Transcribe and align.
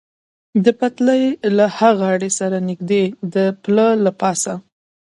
د 0.63 0.65
پټلۍ 0.79 1.23
له 1.57 1.65
ها 1.77 1.89
غاړې 2.01 2.29
سره 2.39 2.57
نږدې 2.69 3.03
د 3.33 3.35
پله 3.61 3.87
له 4.03 4.11
پاسه. 4.19 4.53